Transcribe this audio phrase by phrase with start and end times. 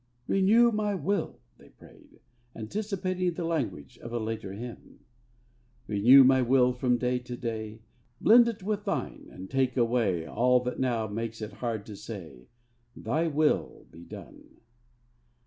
[0.27, 2.21] 'Renew my will,' they prayed,
[2.55, 5.01] anticipating the language of a later hymn:
[5.85, 7.83] Renew my will from day to day;
[8.19, 12.47] Blend it with Thine; and take away All that now makes it hard to say,
[12.97, 14.57] 'Thy will be done!'